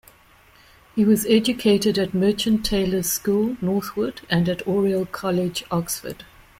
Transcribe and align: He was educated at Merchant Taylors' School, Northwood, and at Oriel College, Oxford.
He 0.95 1.05
was 1.05 1.27
educated 1.27 1.99
at 1.99 2.15
Merchant 2.15 2.65
Taylors' 2.65 3.11
School, 3.11 3.55
Northwood, 3.61 4.21
and 4.31 4.49
at 4.49 4.67
Oriel 4.67 5.05
College, 5.05 5.63
Oxford. 5.69 6.25